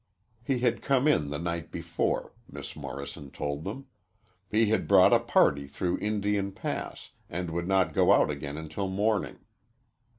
[0.43, 3.85] He had come in the night before, Miss Morrison told them.
[4.49, 8.87] He had brought a party through Indian Pass and would not go out again until
[8.87, 9.41] morning.